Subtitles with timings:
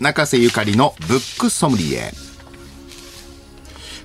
[0.00, 2.10] 中瀬ゆかりのブックソムリエ。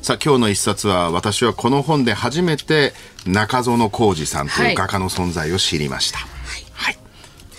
[0.02, 2.92] さあ今日の一冊は私はこの本で初めて
[3.26, 6.20] 中園浩二さんという画家の存在を知りました、
[6.74, 6.98] はい。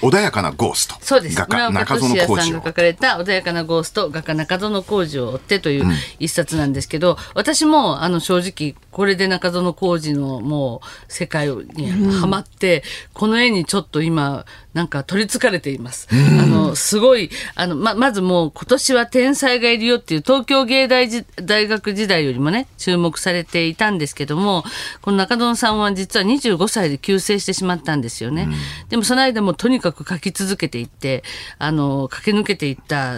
[0.02, 1.36] 穏やかなゴーストそうです。
[1.36, 5.86] 画家中園俊也さんが書かれた穏やかなゴースト画家中園浩二を追ってという
[6.18, 16.08] 一冊なんですけど、私もあの正直これで中園浩二のもう世界にハマって、この絵にちょっと今なんか取りつかれています。
[16.10, 24.64] あのすごいあのままずもう今年は天才がいるよっていう東京芸大じ大学時代よりもね注目されていたんですけども、
[25.02, 28.48] この中園さんは実は25歳で急逝してしまったんですよね。
[28.88, 31.22] でもその間もとにかく描き続けていって
[31.58, 33.16] あの駆け抜けていった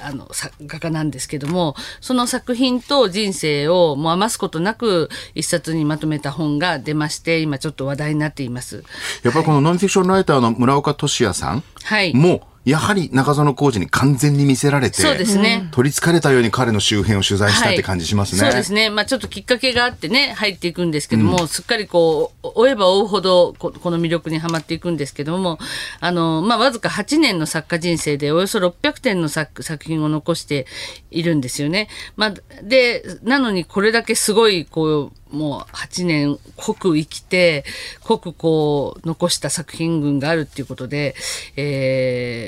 [0.00, 8.84] あの作画家なんですけどもその作品と人生をもう余すことなく一冊にまとめた本が出まして今ちょっと話題になっています。
[9.22, 15.68] やっぱりこのノンフィクションライターの村岡俊也さんはいもやはり中園浩二に完全に見せられてそうですね。
[15.70, 18.90] 取りつかれたように彼の周辺を取材したって感じしますね、はい、そうですね。
[18.90, 25.58] まあちょっときっかけがあってね、入っていくんですけども、すっかりこう、追えば追うほどこ、この魅力にはまっていくんですけども、
[26.00, 30.66] あの、まあわずか8年の作家人生でおよそ600点の作作品を残して
[31.10, 31.88] いるんですよね。
[32.16, 37.64] まあ、で、なのにこれだけすごい、こう、もう8年濃く生きて
[38.02, 41.14] 濃くこう残した作品群があるっていうことで、
[41.54, 42.47] え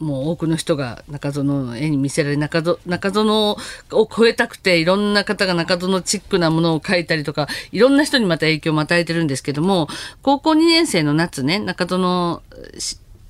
[0.00, 3.56] もう多くの人が中園の絵に見せられ中園中園を
[3.90, 9.88] 超えたくていろんな方が中園チックなものを描いたりとかいろんな人にまた影響を与えてるんですけども
[10.22, 12.40] 高校2年生の夏ね中園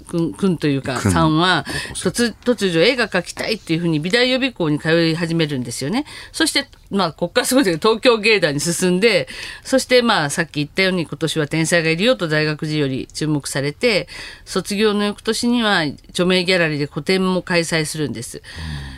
[0.09, 6.05] しくんくんというかさんは突突如絵が描きたいっていうふうに美大予備校に通い始めるんですよね。
[6.33, 9.29] そしてまあこっからすごいですけど東京芸大に進んで
[9.63, 14.09] そしてまあさっき言ったように今年は天才がいるよと大学時より注目されて
[14.45, 18.43] 卒業の翌年には著名ギャラリーで個展も開催するんです。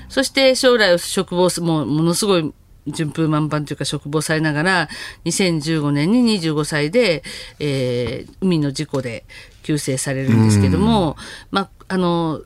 [0.09, 2.53] そして将来を嘱望すもうものすごい
[2.93, 4.89] 順風満帆というか嘱望されながら
[5.25, 7.23] 2015年に25歳で、
[7.59, 9.25] えー海の事故で
[9.63, 11.17] 急逝されるんですけども、
[11.51, 12.43] まあ、あの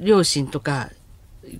[0.00, 0.90] 両親とか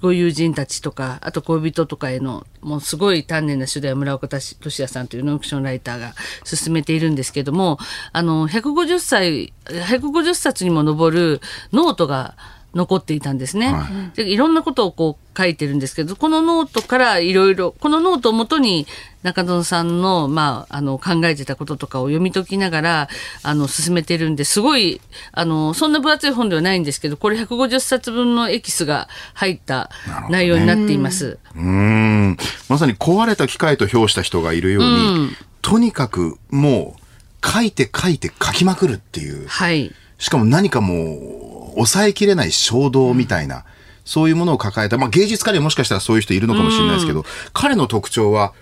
[0.00, 7.78] ご友人たちとかあと恋人とかへのもうすごい丹念な取材を村岡俊也さんというノンフィクションライターが進めているんですけども
[8.12, 11.40] あの150歳150冊にも上る
[11.72, 12.36] ノートが
[12.76, 13.72] 残っていたんですね。
[13.72, 18.86] はでいろんなことをこう書いてるんですけどこのノートからいろいろこのノートをもとに
[19.22, 23.08] 中園さんの,、まあ、あの考えてたこととかを読み解きながら
[23.42, 25.00] あの進めてるんですごい
[25.32, 29.90] あのそんな分厚い本ではないんですけどこれ150冊分のエキスが入った
[30.28, 31.38] 内容になっています。
[31.54, 32.36] うーん。
[32.68, 35.30] まさに壊れた機械と評した人がいるように、
[35.62, 39.46] とにかくもう書いて書いて書きまくるっていう。
[39.48, 39.92] はい。
[40.18, 43.64] しかも何かもう抑えきれない衝動みたいな、
[44.04, 48.52] そういうものを抱えた、まあ芸術家にはもしかしたらそういう人いるのかもしれないですけど、彼の特徴は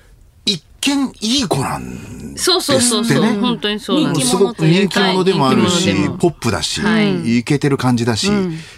[0.47, 4.29] 一見いい子なんそうそうそうそう、ですってね本当にそうなんです。
[4.29, 7.39] すごく人気者でもあるし、ポップだし、はい。
[7.39, 8.31] イケてる感じだし、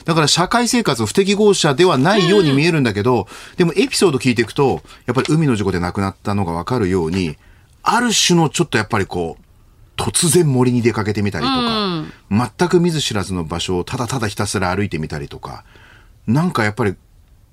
[0.04, 3.26] だから社会生活不適合者ではないように見えるんだけど、
[3.56, 7.36] でもエピソード聞いていくと、やっぱり海の事故で亡くなったのがわかるように、
[7.82, 9.42] ある種のちょっとやっぱりこう、
[9.96, 12.04] 突然森に出かけてみたりとか、
[12.58, 15.64] 全く見ず知らずの場所をただただひたすら歩いてみたりとか、
[16.26, 16.94] なんかやっぱり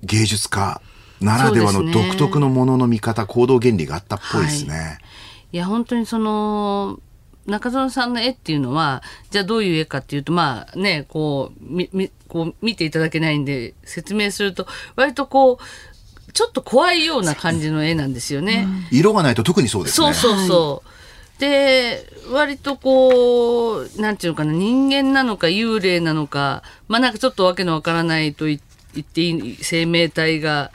[0.02, 0.80] 芸術家
[1.20, 4.98] ならではの独特のものの見方、行動原理があったっぽいですね。
[5.52, 6.98] いや本当にその
[7.46, 14.66] 中園さんの絵っていうのはじゃあどういう絵かっていうとまあねこうみみこう見ていただけないんで説明すると
[14.96, 18.66] 割とこうちょっと怖いような感じの絵なんですよね。
[18.90, 20.12] 色がないと特にそうですね。
[20.12, 20.88] そうそうそう。
[21.44, 28.58] で割とこうなんていうのかな人間なのか幽霊なのかまあなんかちょっとわけのわからないと言
[28.94, 30.70] 言っていい生命体が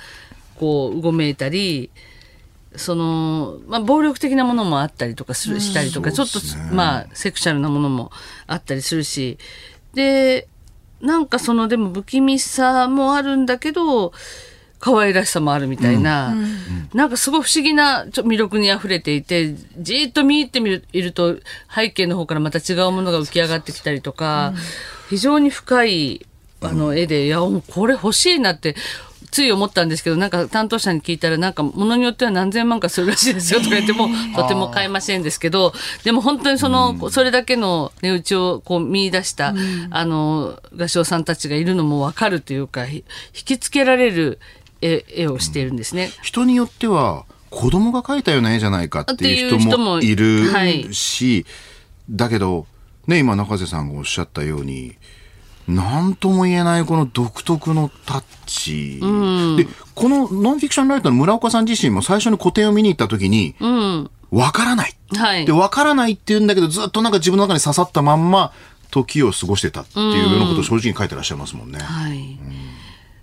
[0.59, 1.89] こううごめいたり
[2.75, 6.39] その、まあ、暴力的なものもあったりとかする、したりとかちょっと
[6.71, 8.11] まあセクシャルなものも
[8.45, 9.37] あったりするし。
[9.95, 10.47] で
[11.01, 14.11] なんかそのでも不気味さもあるんだけど
[14.79, 16.35] 可愛らしさもあるみたいな、
[16.93, 21.37] なんかすごい不思議なちょ魅力に溢れていてじーっと見入ってみるいると
[21.73, 24.53] 背景の方からまた違うものが浮き上がってきたりとか、
[25.09, 26.25] 非常に深い
[26.61, 28.75] あの絵で、いやもうこれ欲しいなって
[29.31, 35.73] つい思ったんですけどなんか担当者に聞いたらなんかものによっては何千万かするらしいですよとか言ってもとても買えませんですけど
[36.03, 39.53] でも本当にその、それだけの値打ちをこう見出した、
[39.91, 43.05] あの画商さんたちがいるのも分かるというかひ
[43.35, 44.39] 引きつけられる
[44.81, 46.11] 絵絵をしているんですね。
[46.21, 51.45] 人によっては子供が描いたような絵じゃないかっていう人もいるし、
[52.09, 52.65] だけど
[53.07, 54.95] ね今中瀬さんがおっしゃったように
[55.69, 58.99] なんとも言えないこの独特のタッチ。
[59.63, 63.55] で、このノンフィクションライターの村岡さん自身も最初に個展を見に行った時に、
[64.31, 64.95] わからない。
[65.15, 68.51] はいで、わからないって言うんだけど、ずっとなんか自分の中に刺さったまんま、
[68.89, 71.77] 時を過ごしてたっていうようなことを正直に書いてらっしゃいますもんね。
[71.79, 72.39] はい。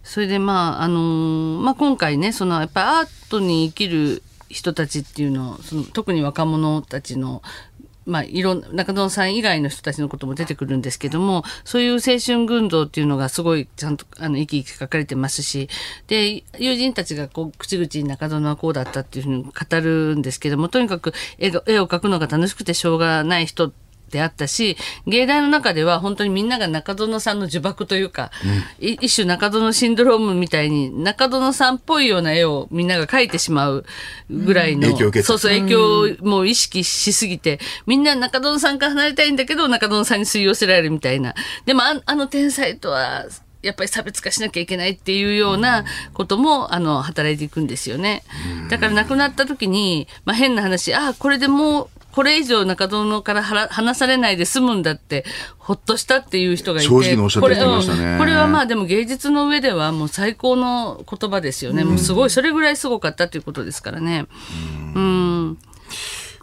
[0.07, 7.43] それでまああのーまあ今回ねそのやっぱりアートに生きる人たちっていうのをその特に若者たちの
[8.07, 15.69] まあ、いろん中園さん以外の人たちのことも出てくるんですけどもそういう青春群像っていうのがすごいちゃんとあの生き生き書かれてますし
[16.07, 24.77] で友人たちがこう口々に中園はこうだったっていうふうに語るんですけどもとにかく絵が絵を描くのが楽しくてしょうがない人ってであったし
[25.07, 28.31] 芸大の中では本当にみんなが中園さんの呪縛というか、
[28.79, 33.85] い一種中園シンドロームみたいに中園さんっぽいような絵をみんなが描いてしまう
[34.31, 35.27] ぐらいの、影響を受けた。
[35.27, 41.35] そうそう影響をもう意識しすぎてみんな中園さんから離れたいんだけど中園さんに吸い寄せられるみたいな。
[41.65, 43.27] でもああの天才とは
[43.63, 48.23] やっぱり差別化しなきゃいけないっていうようなことも、あの働いていくんですよね。
[48.71, 55.27] だから亡くなった時に、まあ、変な話あこれでもうこれ以上中園から離されないで済むんだって
[55.59, 58.17] ほっとしたっていう人がいて正直におっしゃってましたね。
[58.19, 64.25] これ,はまあでも芸術の上ではもう最高の言葉ですよね、もうすごいそれぐらいすごかったということですからね。
[64.95, 65.59] うん。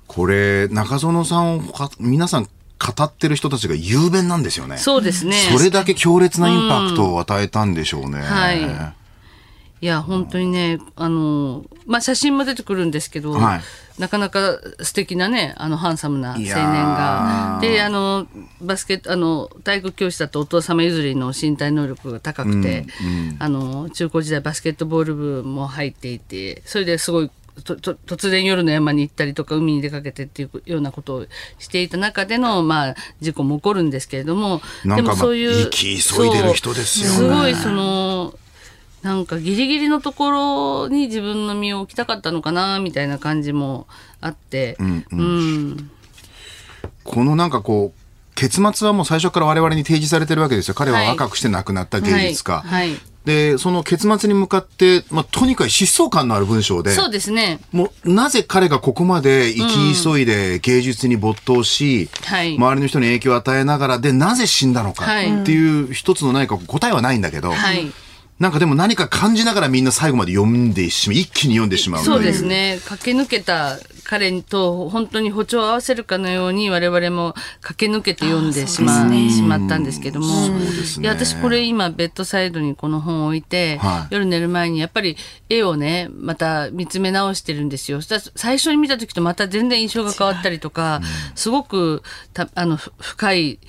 [0.05, 4.77] これ、中園さんをか皆さん語ってる人たちが雄弁なんですよね。
[4.77, 5.35] そうですね。
[5.51, 8.21] それだけ強烈なインパクトを与えたんでしょうね。
[8.21, 8.93] はい
[9.83, 13.61] いや本当にねあの、まあ、写真も出てくるんですけど、はい。
[13.99, 17.59] なかなか素敵なねあのハンサムな青年が。
[17.61, 18.25] であの
[18.61, 22.85] バスケットあの体育教師だとお父様譲りの身体能力が高くて、
[23.39, 27.29] あの中高時代バスケットボール部も入っていてそれですごい
[27.65, 31.25] とと突然夜の山に行ったりとか海に出かけてっていうようなことを
[31.59, 37.15] していた中での、まあ、事故も起こるんですけれどもでもそういう生き急いでる人ですよね。
[37.17, 38.33] そうすごいその
[39.03, 43.85] なんかギリギリのところに自分の身を置きたかったのかなみたいな感じも
[44.21, 45.89] あって、うん
[47.03, 48.03] このなんかこう、
[48.35, 50.73] 結末はもう最初から我々に提示されてるわけですよ。
[50.73, 51.07] 彼ははい。
[51.09, 52.61] 若くして亡くなった芸術家。
[52.61, 52.89] はい。
[52.89, 52.99] はい。
[53.25, 57.59] で、その結末に向かって、まあ、とにかく疾走感のある文章で、そうですね。
[57.71, 62.55] もうなぜ彼がここまで生き急いで芸術に没頭し、はい。
[62.55, 65.41] 周りの人に影響を与えながらでなぜ死んだのかはい。
[65.41, 67.91] っていう一つの何か答えはないんだけど、はい
[68.43, 71.17] なんかでも何か感じながらみんな最後まで読んでしまう。
[71.17, 72.77] 一気に読んでしまうそうですね。
[72.85, 80.27] 駆け抜けた彼と本当に歩調を合わせるかのように我々も駆け抜けて読んでしま,、しまったんですけども、
[80.83, 81.03] すね。
[81.03, 84.13] いや私これ今ベッドサイドにこの本を置いて、はい。
[84.13, 85.15] 夜寝る前にやっぱり
[85.47, 88.01] 絵をねまた見つめ直してるんですよ。
[88.01, 90.99] そしたら最初に見た時とまた全然印象が変わったりとか、
[91.33, 92.03] すごく
[92.33, 93.59] たあのふ深い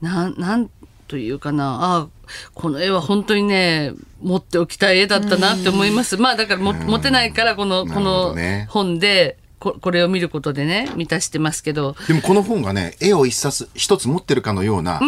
[0.00, 0.70] なんなん
[1.08, 1.78] というかな。
[1.80, 2.08] あ
[2.54, 8.36] この絵は本当にね持っておきたい絵だったなって思います、まあだからも持てないからこのこの
[8.68, 11.94] 本でここれを見ることでね満たしてますけど。
[12.08, 15.00] でもこの本がね、絵を一冊一つ持ってるかのような、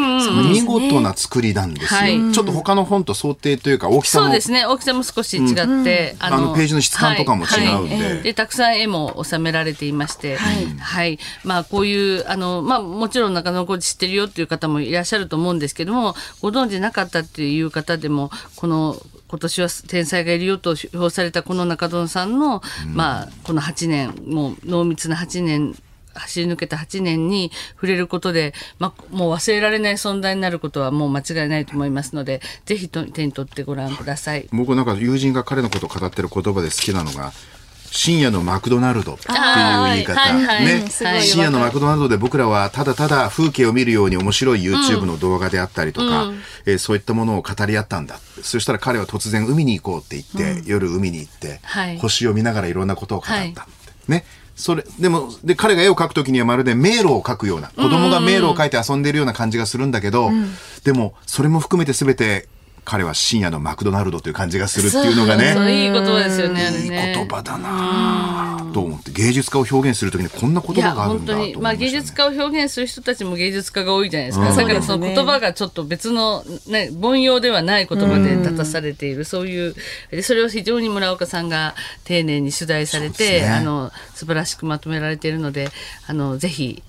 [0.50, 2.32] 見事な作りなんですよ、はい。
[2.32, 4.66] ちょっと他の本と想定というか大きさもそうですね。
[4.66, 7.94] 大きさも少し違って、あのページの質感とかも違うんで。
[7.96, 8.04] はい。
[8.14, 8.22] はい。
[8.22, 11.18] でたくさん絵も収められていまして、はい。
[11.44, 18.96] まあこういうあの、まあ、もちろん中野浩二知ってるよっていう方もいらっしゃると思うんですけどもご存知なかったっていう方でもこの
[19.32, 22.60] 今年は天才がいるよと評されたこの中園さんの、
[22.92, 25.74] まあこの8年もう濃密な8年
[26.12, 34.46] 走り抜けた8年に触れることで、まあ、もう忘れられない存在になることはもう間違いないと思いますのでぜひと手に取ってご覧ください。
[34.52, 37.32] 僕なんか友人が彼のことを語ってる言葉で好きなのが
[37.92, 40.64] 深夜のマクドナルドっていう言い方、はいはい。
[40.64, 40.88] ね。
[40.88, 46.32] 深夜のマクドナルドで僕らはただただ風景を見るように面白い YouTube の動画であったりとか、
[46.64, 48.18] えーそういったものを語り合ったんだ。
[48.42, 51.98] そしたら彼は突然海に行こうって言って、夜海に行って、はい。
[51.98, 53.54] 星を見ながらいろんなことを語ったはい。
[54.08, 54.24] ね。
[54.54, 57.68] それでもで彼が絵を描くときにはまるで迷路を描くような。
[57.68, 60.30] 子供が迷路を描いて遊んでいるような感じがするんだけど、
[60.84, 62.48] でもそれも含めて全て
[62.84, 65.84] 彼は深夜のマクドナルドという感じがするっていうのがね。
[65.84, 66.70] いい言葉ですよね。
[66.82, 68.58] いいね言葉だな。
[68.58, 79.74] ぁと思って芸術家を表現するときにこんな言葉があるんだと思い本当に、まあ、ましたね芸術家を表現する人たちも芸術家が多いじゃないですか、だからその言葉がちょっと別の、ね、凡庸ではない言葉で立たされている、そういう
[80.10, 81.74] でそれを非常に村岡さんが
[82.04, 83.48] 丁寧に取材されて、ね。
[83.48, 85.68] あの素晴らしくまとめられているので
[86.06, 86.82] あのぜひ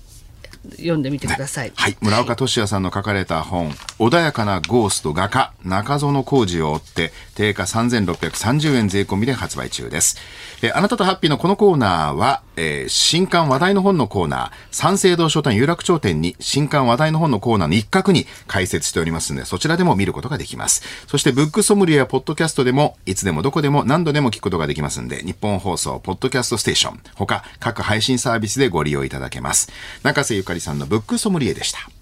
[0.72, 1.72] 読んでみてください。
[1.74, 1.96] はい。
[2.00, 10.16] 村岡俊也さんの書かれた本、穏やかなゴースト画家、中園浩二を追って、定価3630円税込みで発売中です。
[10.62, 20.82] えあなたとハッピーのこのコーナーは、えー新刊話題の本のコーナー、三省堂書店有楽町店に新刊話題の本のコーナーの一角に開設しておりますので、そちらでも見ることができます。
[21.06, 29.70] そして、ブックソムリエやポッドキャストでも、いつでもどこでも何度でも聞くことができますんで、日本放送、ポッドキャストステーション、他各配信サービスでご利用いただけます。
[30.02, 31.93] 中瀬ゆかかりさんのブックソムリエでした。